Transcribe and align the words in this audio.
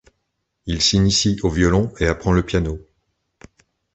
Il 0.65 0.81
s’initie 0.81 1.37
au 1.43 1.49
violon 1.49 1.93
et 1.99 2.07
apprend 2.07 2.31
le 2.33 2.41
piano. 2.43 2.79